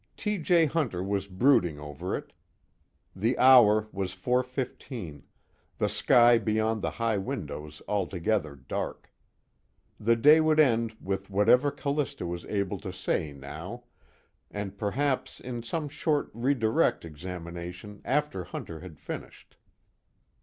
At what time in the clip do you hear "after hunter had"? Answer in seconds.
18.03-18.97